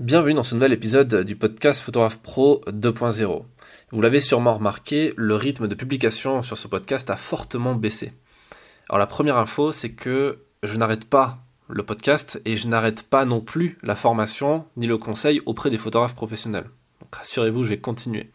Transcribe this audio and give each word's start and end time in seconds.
Bienvenue 0.00 0.34
dans 0.34 0.42
ce 0.42 0.56
nouvel 0.56 0.72
épisode 0.72 1.22
du 1.22 1.36
podcast 1.36 1.80
Photographe 1.80 2.18
Pro 2.18 2.60
2.0. 2.66 3.44
Vous 3.92 4.02
l'avez 4.02 4.20
sûrement 4.20 4.54
remarqué, 4.54 5.14
le 5.16 5.36
rythme 5.36 5.68
de 5.68 5.74
publication 5.76 6.42
sur 6.42 6.58
ce 6.58 6.66
podcast 6.66 7.10
a 7.10 7.16
fortement 7.16 7.76
baissé. 7.76 8.12
Alors 8.88 8.98
la 8.98 9.06
première 9.06 9.38
info, 9.38 9.70
c'est 9.70 9.92
que 9.92 10.40
je 10.64 10.76
n'arrête 10.76 11.08
pas 11.08 11.38
le 11.68 11.84
podcast 11.84 12.42
et 12.44 12.56
je 12.56 12.66
n'arrête 12.66 13.04
pas 13.04 13.24
non 13.24 13.40
plus 13.40 13.78
la 13.84 13.94
formation 13.94 14.66
ni 14.76 14.88
le 14.88 14.98
conseil 14.98 15.40
auprès 15.46 15.70
des 15.70 15.78
photographes 15.78 16.16
professionnels. 16.16 16.68
Donc 17.00 17.14
rassurez-vous, 17.14 17.62
je 17.62 17.68
vais 17.68 17.78
continuer. 17.78 18.32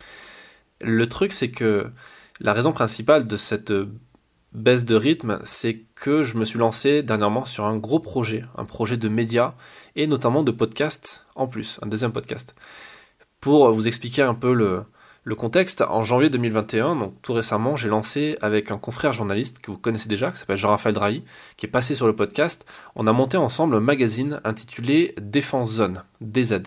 Le 0.79 1.07
truc, 1.07 1.33
c'est 1.33 1.51
que 1.51 1.91
la 2.39 2.53
raison 2.53 2.71
principale 2.71 3.27
de 3.27 3.35
cette 3.35 3.73
baisse 4.53 4.85
de 4.85 4.95
rythme, 4.95 5.39
c'est 5.43 5.85
que 5.95 6.23
je 6.23 6.37
me 6.37 6.45
suis 6.45 6.59
lancé 6.59 7.03
dernièrement 7.03 7.45
sur 7.45 7.65
un 7.65 7.77
gros 7.77 7.99
projet, 7.99 8.43
un 8.57 8.65
projet 8.65 8.97
de 8.97 9.09
médias 9.09 9.53
et 9.95 10.07
notamment 10.07 10.43
de 10.43 10.51
podcast 10.51 11.25
en 11.35 11.47
plus, 11.47 11.79
un 11.81 11.87
deuxième 11.87 12.11
podcast. 12.11 12.55
Pour 13.39 13.71
vous 13.71 13.87
expliquer 13.87 14.23
un 14.23 14.33
peu 14.33 14.53
le, 14.53 14.85
contexte, 15.35 15.81
en 15.81 16.01
janvier 16.01 16.29
2021, 16.29 16.95
donc 16.95 17.13
tout 17.21 17.33
récemment, 17.33 17.75
j'ai 17.75 17.87
lancé 17.87 18.37
avec 18.41 18.71
un 18.71 18.77
confrère 18.77 19.13
journaliste 19.13 19.61
que 19.61 19.71
vous 19.71 19.77
connaissez 19.77 20.09
déjà, 20.09 20.31
qui 20.31 20.39
s'appelle 20.39 20.57
Jean-Raphaël 20.57 20.95
Drahi, 20.95 21.23
qui 21.55 21.67
est 21.67 21.69
passé 21.69 21.93
sur 21.93 22.07
le 22.07 22.15
podcast, 22.15 22.65
on 22.95 23.07
a 23.07 23.13
monté 23.13 23.37
ensemble 23.37 23.75
un 23.75 23.79
magazine 23.79 24.41
intitulé 24.43 25.13
Défense 25.21 25.71
Zone, 25.71 26.03
DZ. 26.21 26.63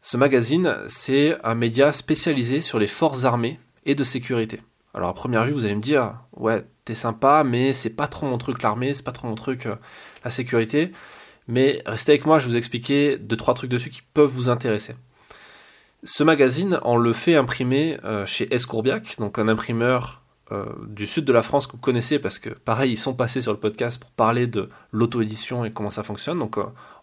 Ce 0.00 0.16
magazine, 0.16 0.76
c'est 0.86 1.36
un 1.42 1.54
média 1.54 1.92
spécialisé 1.92 2.60
sur 2.60 2.78
les 2.78 2.86
forces 2.86 3.24
armées 3.24 3.58
et 3.84 3.94
de 3.94 4.04
sécurité. 4.04 4.60
Alors 4.94 5.08
à 5.08 5.14
première 5.14 5.44
vue, 5.44 5.52
vous 5.52 5.64
allez 5.64 5.74
me 5.74 5.80
dire, 5.80 6.14
ouais, 6.36 6.64
t'es 6.84 6.94
sympa, 6.94 7.42
mais 7.44 7.72
c'est 7.72 7.90
pas 7.90 8.06
trop 8.06 8.26
mon 8.26 8.38
truc 8.38 8.62
l'armée, 8.62 8.94
c'est 8.94 9.02
pas 9.02 9.12
trop 9.12 9.26
mon 9.26 9.34
truc 9.34 9.66
euh, 9.66 9.74
la 10.24 10.30
sécurité. 10.30 10.92
Mais 11.48 11.82
restez 11.84 12.12
avec 12.12 12.26
moi, 12.26 12.38
je 12.38 12.44
vais 12.44 12.52
vous 12.52 12.56
expliquer 12.56 13.18
deux 13.18 13.36
trois 13.36 13.54
trucs 13.54 13.70
dessus 13.70 13.90
qui 13.90 14.02
peuvent 14.14 14.30
vous 14.30 14.48
intéresser. 14.48 14.94
Ce 16.04 16.22
magazine, 16.22 16.78
on 16.82 16.96
le 16.96 17.12
fait 17.12 17.34
imprimer 17.34 17.98
euh, 18.04 18.24
chez 18.24 18.52
Escourbiac, 18.54 19.16
donc 19.18 19.38
un 19.38 19.48
imprimeur 19.48 20.22
euh, 20.52 20.66
du 20.86 21.06
sud 21.06 21.24
de 21.24 21.32
la 21.32 21.42
France 21.42 21.66
que 21.66 21.72
vous 21.72 21.78
connaissez 21.78 22.18
parce 22.18 22.38
que 22.38 22.50
pareil, 22.50 22.92
ils 22.92 22.98
sont 22.98 23.14
passés 23.14 23.40
sur 23.42 23.52
le 23.52 23.58
podcast 23.58 23.98
pour 23.98 24.10
parler 24.10 24.46
de 24.46 24.68
l'auto-édition 24.92 25.64
et 25.64 25.72
comment 25.72 25.90
ça 25.90 26.02
fonctionne. 26.02 26.38
Donc 26.38 26.56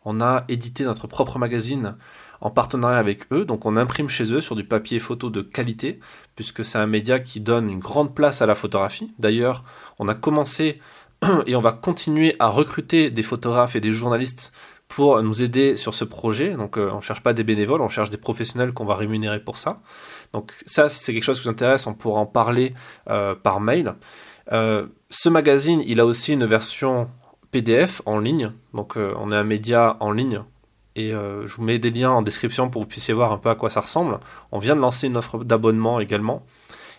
on 0.05 0.21
a 0.21 0.45
édité 0.47 0.83
notre 0.85 1.07
propre 1.07 1.39
magazine 1.39 1.97
en 2.42 2.50
partenariat 2.50 2.97
avec 2.97 3.31
eux. 3.31 3.45
Donc 3.45 3.66
on 3.66 3.78
imprime 3.78 4.09
chez 4.09 4.34
eux 4.34 4.42
sur 4.42 4.56
du 4.56 4.64
papier 4.64 5.00
photo 5.00 5.30
de 5.30 5.42
qualité, 5.42 6.00
puisque 6.36 6.66
c'est 6.66 6.78
un 6.78 6.88
média 6.88 7.20
qui 7.20 7.39
donne 7.39 7.70
une 7.70 7.80
grande 7.80 8.14
place 8.14 8.42
à 8.42 8.45
la 8.45 8.56
photographie. 8.56 9.14
D'ailleurs, 9.20 9.64
on 10.00 10.08
a 10.08 10.16
commencé 10.16 10.80
et 11.45 11.56
on 11.56 11.62
va 11.62 11.72
continuer 11.72 12.36
à 12.39 12.50
recruter 12.50 13.12
des 13.12 13.23
photographes 13.23 13.75
et 13.75 13.81
des 13.81 13.92
journalistes 13.92 14.52
pour 14.88 15.23
nous 15.23 15.42
aider 15.42 15.78
sur 15.78 15.94
ce 15.94 16.03
projet. 16.03 16.53
Donc 16.56 16.78
euh, 16.78 16.89
on 16.92 16.97
ne 16.97 17.02
cherche 17.02 17.23
pas 17.23 17.34
des 17.34 17.44
bénévoles, 17.44 17.81
on 17.81 17.89
cherche 17.89 18.09
des 18.09 18.17
professionnels 18.17 18.73
qu'on 18.73 18.86
va 18.86 18.95
rémunérer 18.95 19.39
pour 19.39 19.58
ça. 19.58 19.81
Donc 20.34 20.53
ça, 20.66 20.89
c'est 20.89 21.14
quelque 21.14 21.23
chose 21.23 21.39
qui 21.39 21.45
vous 21.45 21.52
intéresse, 21.52 21.88
on 21.88 21.94
pourra 21.94 22.19
en 22.19 22.25
parler 22.25 22.73
euh, 23.09 23.34
par 23.36 23.62
mail. 23.62 23.95
Euh, 24.52 24.88
ce 25.09 25.30
magazine, 25.30 25.81
il 25.86 26.00
a 26.00 26.06
aussi 26.06 26.34
une 26.34 26.45
version 26.45 27.09
PDF 27.52 28.02
en 28.06 28.19
ligne. 28.19 28.52
Donc 28.73 28.95
on 28.97 29.31
est 29.31 29.36
un 29.36 29.44
média 29.44 29.97
en 30.00 30.12
ligne 30.12 30.44
et 31.02 31.13
euh, 31.13 31.47
je 31.47 31.55
vous 31.55 31.63
mets 31.63 31.80
des 31.80 31.91
liens 31.91 32.11
en 32.11 32.21
description 32.21 32.69
pour 32.69 32.81
que 32.81 32.85
vous 32.85 32.89
puissiez 32.89 33.13
voir 33.13 33.31
un 33.31 33.38
peu 33.38 33.49
à 33.49 33.55
quoi 33.55 33.69
ça 33.69 33.81
ressemble. 33.81 34.19
On 34.52 34.59
vient 34.59 34.75
de 34.75 34.81
lancer 34.81 35.07
une 35.07 35.17
offre 35.17 35.44
d'abonnement 35.44 35.99
également. 35.99 36.45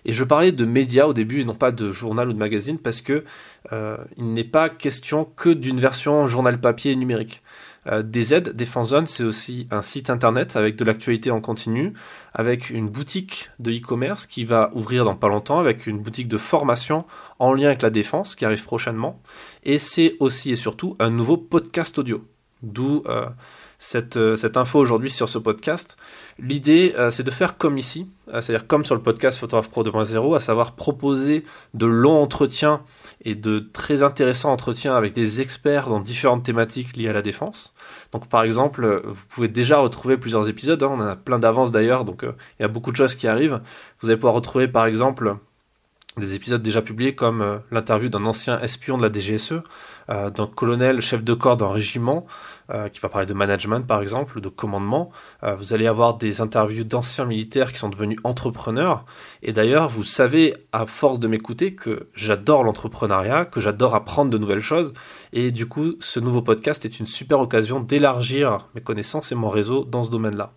Et 0.05 0.13
je 0.13 0.25
parlais 0.25 0.53
de 0.53 0.65
médias 0.65 1.07
au 1.07 1.13
début 1.13 1.41
et 1.41 1.45
non 1.45 1.55
pas 1.55 1.71
de 1.71 1.93
journal 1.93 2.29
ou 2.29 2.33
de 2.33 2.39
magazine 2.39 2.79
parce 2.79 3.03
que 3.03 3.25
euh, 3.73 3.97
il 4.17 4.33
n'est 4.33 4.45
pas 4.45 4.69
question 4.69 5.25
que 5.25 5.49
d'une 5.49 5.79
version 5.79 6.27
journal 6.27 6.61
papier 6.61 6.97
numérique. 6.97 7.43
Euh, 7.89 8.03
DZ, 8.03 8.55
Defense 8.55 8.91
Zone, 8.91 9.07
c'est 9.07 9.25
aussi 9.25 9.67
un 9.71 9.83
site 9.83 10.11
internet 10.11 10.57
avec 10.57 10.77
de 10.77 10.85
l'actualité 10.85 11.31
en 11.31 11.41
continu, 11.41 11.93
avec 12.33 12.71
une 12.71 12.89
boutique 12.89 13.51
de 13.59 13.73
e-commerce 13.73 14.27
qui 14.27 14.45
va 14.45 14.71
ouvrir 14.75 15.05
dans 15.05 15.17
pas 15.17 15.29
longtemps, 15.29 15.59
avec 15.59 15.87
une 15.87 15.99
boutique 15.99 16.29
de 16.29 16.37
formation 16.37 17.05
en 17.39 17.53
lien 17.53 17.69
avec 17.69 17.83
la 17.83 17.91
défense 17.91 18.37
qui 18.37 18.45
arrive 18.45 18.65
prochainement. 18.65 19.21
Et 19.65 19.79
c'est 19.79 20.17
aussi 20.21 20.53
et 20.53 20.57
surtout 20.57 20.97
un 21.01 21.11
nouveau 21.11 21.37
podcast 21.37 21.99
audio. 21.99 22.25
D'où 22.63 23.03
euh, 23.09 23.27
euh, 24.17 24.37
cette, 24.37 24.57
info 24.57 24.79
aujourd'hui 24.79 25.11
sur 25.11 25.29
ce 25.29 25.39
podcast. 25.39 25.97
L'idée, 26.39 26.95
euh, 26.97 27.11
c'est 27.11 27.25
de 27.25 27.31
faire 27.31 27.59
comme 27.59 27.77
ici, 27.77 28.09
c'est-à-dire 28.29 28.67
comme 28.67 28.85
sur 28.85 28.95
le 28.95 29.03
podcast 29.03 29.39
Photographe 29.39 29.71
Pro 29.71 29.83
2.0, 29.83 30.37
à 30.37 30.41
savoir 30.41 30.77
proposer 30.77 31.45
de 31.75 31.87
longs 31.87 32.23
entretiens 32.23 32.83
et 33.25 33.35
de 33.35 33.59
très 33.59 34.05
intéressants 34.05 34.53
entretiens 34.53 34.95
avec 34.95 35.13
des 35.13 35.41
experts 35.41 35.89
dans 35.89 36.01
différentes 36.01 36.45
thématiques 36.45 36.97
liées 36.97 37.09
à 37.09 37.13
la 37.13 37.23
défense. 37.23 37.75
Donc 38.13 38.29
par 38.29 38.45
exemple, 38.45 39.03
vous 39.05 39.27
pouvez 39.29 39.49
déjà 39.49 39.79
retrouver 39.79 40.17
plusieurs 40.17 40.49
épisodes, 40.49 40.83
hein, 40.83 40.91
on 40.93 41.01
en 41.01 41.07
a 41.07 41.17
plein 41.17 41.41
d'avance 41.41 41.73
d'ailleurs, 41.73 42.05
donc 42.05 42.23
il 42.23 42.63
y 42.63 42.65
a 42.65 42.69
beaucoup 42.69 42.93
de 42.93 42.97
choses 42.97 43.17
qui 43.17 43.27
arrivent. 43.27 43.61
Vous 44.01 44.09
allez 44.09 44.17
pouvoir 44.17 44.35
retrouver 44.35 44.69
par 44.69 44.87
exemple 44.87 45.37
des 46.19 46.35
épisodes 46.35 46.63
déjà 46.63 46.83
publiés 46.83 47.15
comme 47.15 47.41
euh, 47.41 47.59
l'interview 47.71 48.11
d'un 48.11 48.27
ancien 48.27 48.61
espion 48.61 48.99
de 48.99 49.03
la 49.03 49.11
DGSE, 49.11 49.63
euh, 50.11 50.31
d'un 50.31 50.47
colonel 50.47 51.01
chef 51.01 51.25
de 51.25 51.33
corps 51.33 51.57
d'un 51.57 51.71
régiment, 51.71 52.27
euh, 52.71 52.89
qui 52.89 53.01
va 53.01 53.09
parler 53.09 53.27
de 53.27 53.33
management 53.33 53.87
par 53.87 54.03
exemple, 54.03 54.41
de 54.41 54.49
commandement. 54.49 55.11
vous 55.59 55.73
allez 55.75 55.87
avoir 55.87 56.17
des 56.17 56.41
interviews 56.41 56.85
d'anciens 56.85 57.25
militaires 57.25 57.73
qui 57.73 57.79
sont 57.79 57.89
devenus 57.89 58.19
entrepreneurs. 58.25 59.05
Et 59.43 59.53
d'ailleurs, 59.53 59.89
vous 59.89 60.05
savez, 60.05 60.55
à 60.73 60.87
force 60.87 61.19
de 61.19 61.29
m'écouter, 61.29 61.75
que 61.75 62.09
j'adore 62.15 62.65
l'entrepreneuriat, 62.65 63.45
que 63.47 63.61
j'adore 63.61 63.95
apprendre 63.95 64.31
de 64.31 64.39
nouvelles 64.39 64.61
choses. 64.61 64.93
Et 65.33 65.51
du 65.51 65.67
coup, 65.67 65.95
ce 66.01 66.21
nouveau 66.21 66.43
podcast 66.43 66.85
est 66.85 67.01
une 67.01 67.07
super 67.07 67.41
occasion 67.41 67.81
d'élargir 67.81 68.69
mes 68.75 68.81
connaissances 68.83 69.33
et 69.33 69.35
mon 69.35 69.51
réseau 69.51 69.85
dans 69.85 70.05
ce 70.05 70.11
domaine-là 70.11 70.53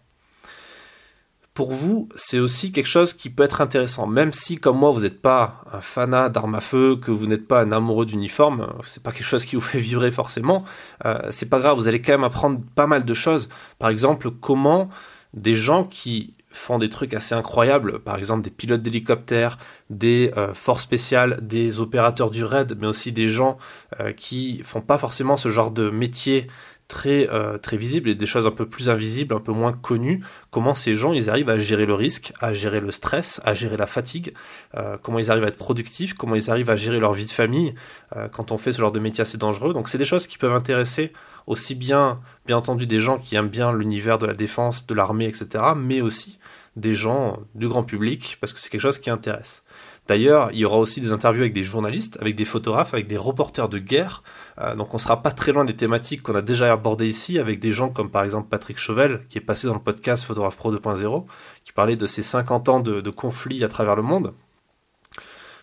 pour 1.55 1.71
vous, 1.71 2.09
c'est 2.17 2.37
aussi 2.37 2.73
quelque 2.73 2.89
chose 2.89 3.13
qui 3.13 3.29
peut 3.29 3.43
être 3.43 3.61
intéressant. 3.61 4.07
Même 4.07 4.33
si, 4.33 4.57
comme 4.57 4.77
moi, 4.77 4.91
vous 4.91 5.03
n'êtes 5.03 5.21
pas 5.21 5.63
un 5.71 5.79
fanat 5.79 6.27
d'armes 6.27 6.55
à 6.55 6.59
feu, 6.59 6.97
que 6.97 7.11
vous 7.11 7.27
n'êtes 7.27 7.47
pas 7.47 7.61
un 7.61 7.71
amoureux 7.71 8.05
d'uniforme, 8.05 8.67
c'est 8.85 9.01
pas 9.01 9.13
quelque 9.13 9.23
chose 9.23 9.45
qui 9.45 9.55
vous 9.55 9.61
fait 9.73 9.79
vibrer 9.79 10.11
forcément. 10.11 10.65
Euh, 11.05 11.17
c'est 11.31 11.49
pas 11.49 11.59
grave, 11.59 11.77
vous 11.77 11.87
allez 11.87 12.01
quand 12.01 12.11
même 12.11 12.25
apprendre 12.25 12.59
pas 12.75 12.87
mal 12.87 13.05
de 13.05 13.13
choses. 13.13 13.47
Par 13.79 13.89
exemple, 13.89 14.31
comment 14.31 14.89
des 15.33 15.55
gens 15.55 15.85
qui 15.85 16.33
font 16.49 16.77
des 16.77 16.89
trucs 16.89 17.13
assez 17.13 17.35
incroyables, 17.35 17.99
par 17.99 18.17
exemple 18.17 18.41
des 18.41 18.49
pilotes 18.49 18.81
d'hélicoptères, 18.81 19.57
des 19.89 20.31
euh, 20.35 20.53
forces 20.53 20.83
spéciales, 20.83 21.39
des 21.41 21.79
opérateurs 21.79 22.31
du 22.31 22.43
raid, 22.43 22.77
mais 22.79 22.87
aussi 22.87 23.11
des 23.11 23.29
gens 23.29 23.57
euh, 23.99 24.11
qui 24.11 24.61
font 24.63 24.81
pas 24.81 24.97
forcément 24.97 25.37
ce 25.37 25.49
genre 25.49 25.71
de 25.71 25.89
métier 25.89 26.47
très, 26.87 27.27
euh, 27.31 27.57
très 27.57 27.77
visibles 27.77 28.09
et 28.09 28.15
des 28.15 28.25
choses 28.25 28.45
un 28.45 28.51
peu 28.51 28.67
plus 28.67 28.89
invisibles, 28.89 29.33
un 29.33 29.39
peu 29.39 29.51
moins 29.51 29.73
connues, 29.73 30.23
comment 30.51 30.75
ces 30.75 30.93
gens 30.93 31.13
ils 31.13 31.29
arrivent 31.29 31.49
à 31.49 31.57
gérer 31.57 31.85
le 31.85 31.93
risque, 31.93 32.33
à 32.39 32.53
gérer 32.53 32.79
le 32.79 32.91
stress, 32.91 33.41
à 33.43 33.53
gérer 33.53 33.77
la 33.77 33.87
fatigue, 33.87 34.33
euh, 34.75 34.97
comment 35.01 35.19
ils 35.19 35.31
arrivent 35.31 35.43
à 35.43 35.47
être 35.47 35.57
productifs, 35.57 36.13
comment 36.13 36.35
ils 36.35 36.51
arrivent 36.51 36.69
à 36.69 36.75
gérer 36.75 36.99
leur 36.99 37.13
vie 37.13 37.25
de 37.25 37.31
famille 37.31 37.73
euh, 38.15 38.27
quand 38.27 38.51
on 38.51 38.57
fait 38.57 38.71
ce 38.71 38.79
genre 38.79 38.91
de 38.91 38.99
métier 38.99 39.21
assez 39.21 39.37
dangereux. 39.37 39.73
Donc 39.73 39.89
c'est 39.89 39.97
des 39.97 40.05
choses 40.05 40.27
qui 40.27 40.37
peuvent 40.37 40.53
intéresser 40.53 41.11
aussi 41.47 41.75
bien, 41.75 42.19
bien 42.45 42.57
entendu, 42.57 42.85
des 42.85 42.99
gens 42.99 43.17
qui 43.17 43.35
aiment 43.35 43.49
bien 43.49 43.71
l'univers 43.71 44.17
de 44.17 44.25
la 44.25 44.33
défense, 44.33 44.85
de 44.87 44.93
l'armée, 44.93 45.27
etc., 45.27 45.63
mais 45.75 46.01
aussi 46.01 46.39
des 46.75 46.93
gens 46.95 47.39
du 47.53 47.67
grand 47.67 47.83
public, 47.83 48.37
parce 48.41 48.53
que 48.53 48.59
c'est 48.59 48.69
quelque 48.69 48.81
chose 48.81 48.99
qui 48.99 49.09
intéresse. 49.09 49.63
D'ailleurs, 50.07 50.51
il 50.51 50.59
y 50.59 50.65
aura 50.65 50.77
aussi 50.77 51.01
des 51.01 51.13
interviews 51.13 51.41
avec 51.41 51.53
des 51.53 51.63
journalistes, 51.63 52.17
avec 52.21 52.35
des 52.35 52.45
photographes, 52.45 52.93
avec 52.93 53.07
des 53.07 53.17
reporters 53.17 53.69
de 53.69 53.79
guerre. 53.79 54.21
Euh, 54.59 54.75
donc 54.75 54.93
on 54.93 54.97
sera 54.99 55.23
pas 55.23 55.31
très 55.31 55.51
loin 55.51 55.65
des 55.65 55.75
thématiques 55.75 56.21
qu'on 56.21 56.35
a 56.35 56.43
déjà 56.43 56.71
abordées 56.71 57.07
ici, 57.07 57.39
avec 57.39 57.59
des 57.59 57.71
gens 57.71 57.89
comme 57.89 58.11
par 58.11 58.23
exemple 58.23 58.49
Patrick 58.49 58.77
Chauvel, 58.77 59.23
qui 59.29 59.39
est 59.39 59.41
passé 59.41 59.67
dans 59.67 59.73
le 59.73 59.79
podcast 59.79 60.23
Photographe 60.23 60.57
Pro 60.57 60.71
2.0, 60.71 61.25
qui 61.63 61.71
parlait 61.71 61.95
de 61.95 62.05
ses 62.05 62.21
50 62.21 62.69
ans 62.69 62.79
de, 62.81 63.09
conflits 63.09 63.63
à 63.63 63.67
travers 63.67 63.95
le 63.95 64.03
monde. 64.03 64.33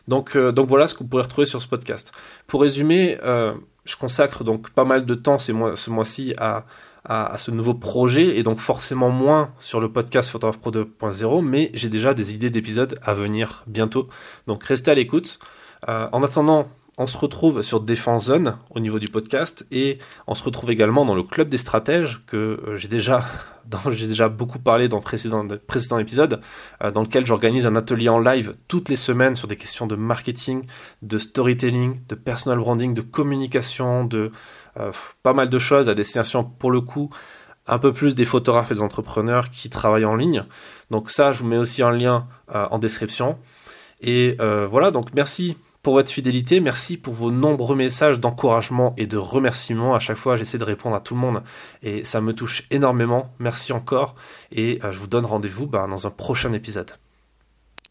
Donc, 0.09 0.34
euh, 0.34 0.50
donc 0.50 0.69
voilà 0.69 0.89
ce 0.89 0.94
que 0.94 1.00
vous 1.00 1.09
pourrez 1.09 1.23
retrouver 1.23 1.47
sur 1.47 1.62
ce 1.62 1.69
podcast. 1.69 2.12
Pour 2.49 2.62
résumer, 2.62 3.19
euh, 3.23 3.55
je 3.84 3.94
consacre 3.94 4.43
donc 4.43 4.71
pas 4.71 4.84
mal 4.84 5.06
de 5.06 5.15
temps 5.15 5.39
ce 5.39 5.91
mois-ci 5.91 6.34
à, 6.39 6.65
à, 7.04 7.36
ce 7.36 7.50
nouveau 7.50 7.74
projet 7.74 8.36
et 8.38 8.42
donc 8.42 8.58
forcément 8.58 9.10
moins 9.10 9.52
sur 9.58 9.81
le 9.81 9.90
podcast 9.90 10.31
Photograph 10.31 10.58
Pro 10.58 10.70
2.0, 10.70 11.44
mais 11.44 11.70
j'ai 11.75 11.88
déjà 11.88 12.14
des 12.14 12.34
idées 12.34 12.50
d'épisodes 12.50 12.99
à 13.02 13.14
venir 13.14 13.64
bientôt. 13.66 14.08
Donc 14.46 14.62
restez 14.64 14.90
à 14.90 14.94
l'écoute. 14.94 15.38
Euh, 15.88 16.08
en 16.12 16.22
attendant, 16.22 16.69
on 16.99 17.06
se 17.06 17.17
retrouve 17.17 17.62
sur 17.62 17.81
Défense 17.81 18.27
Zone 18.27 18.59
au 18.71 18.81
niveau 18.81 18.99
du 18.99 19.09
podcast 19.09 19.67
et 19.71 19.99
on 20.27 20.35
se 20.35 20.44
retrouve 20.44 20.71
également 20.71 21.06
dans 21.06 21.15
le 21.15 21.23
club 21.23 21.49
des 21.49 21.56
stratèges 21.56 22.23
que 22.27 22.37
euh, 22.37 22.77
j'ai 22.77 22.89
déjà 22.89 23.25
j'ai 23.91 24.06
déjà 24.06 24.29
beaucoup 24.29 24.59
parlé 24.59 24.89
dans 24.89 24.99
le 24.99 25.03
précédent, 25.03 25.47
précédent 25.67 25.99
épisode, 25.99 26.41
euh, 26.83 26.91
dans 26.91 27.03
lequel 27.03 27.25
j'organise 27.25 27.67
un 27.67 27.77
atelier 27.77 28.11
en 28.11 28.19
live 28.19 28.55
toutes 28.69 28.91
les 28.91 28.97
semaines 28.97 29.37
sur 29.37 29.49
des 29.49 29.56
questions 29.56 29.87
de 29.87 29.97
marketing, 29.97 30.67
de 31.00 31.17
storytelling, 31.17 31.99
de 32.09 32.15
personal 32.15 32.59
branding, 32.59 32.93
de 32.93 33.00
communication, 33.00 34.05
de 34.05 34.31
euh, 34.79 34.93
pas 35.23 35.33
mal 35.33 35.49
de 35.49 35.59
choses 35.59 35.89
à 35.89 35.94
destination 35.94 36.44
pour 36.44 36.71
le 36.71 36.83
coup 36.83 37.09
un 37.67 37.79
peu 37.79 37.93
plus 37.93 38.15
des 38.15 38.25
photographes 38.25 38.71
et 38.73 38.75
des 38.75 38.83
entrepreneurs 38.83 39.49
qui 39.50 39.71
travaillent 39.71 40.05
en 40.05 40.17
ligne. 40.17 40.44
Donc 40.91 41.11
ça, 41.11 41.33
je 41.33 41.39
vous 41.39 41.47
mets 41.47 41.59
aussi 41.59 41.83
un 41.83 41.93
lien 41.93 42.27
en 42.53 42.81
description. 42.81 43.39
Et 44.00 44.37
voilà, 44.69 44.91
donc 44.91 45.15
merci 45.15 45.56
pour 45.82 45.94
votre 45.94 46.12
fidélité, 46.12 46.61
merci 46.61 46.96
pour 46.96 47.12
vos 47.12 47.32
nombreux 47.32 47.75
messages 47.75 48.20
d'encouragement 48.20 48.94
et 48.96 49.06
de 49.06 49.17
remerciements. 49.17 49.94
À 49.94 49.99
chaque 49.99 50.17
fois, 50.17 50.37
j'essaie 50.37 50.58
de 50.58 50.64
répondre 50.64 50.94
à 50.94 51.00
tout 51.00 51.14
le 51.14 51.20
monde 51.20 51.43
et 51.82 52.05
ça 52.05 52.20
me 52.20 52.32
touche 52.32 52.64
énormément. 52.70 53.34
Merci 53.40 53.73
encore 53.73 54.14
et 54.52 54.79
euh, 54.84 54.93
je 54.93 54.99
vous 54.99 55.08
donne 55.08 55.26
rendez-vous 55.26 55.67
ben, 55.67 55.88
dans 55.88 56.06
un 56.06 56.11
prochain 56.11 56.52
épisode. 56.52 56.93